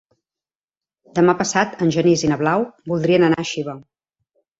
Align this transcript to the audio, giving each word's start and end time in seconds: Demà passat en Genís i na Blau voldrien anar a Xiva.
Demà 1.19 1.35
passat 1.41 1.75
en 1.87 1.93
Genís 1.95 2.23
i 2.25 2.31
na 2.31 2.39
Blau 2.39 2.65
voldrien 2.93 3.27
anar 3.29 3.39
a 3.45 3.47
Xiva. 3.51 3.77